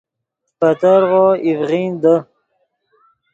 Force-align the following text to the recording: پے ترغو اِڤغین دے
پے 0.59 0.69
ترغو 0.79 1.25
اِڤغین 1.45 1.91
دے 2.01 2.15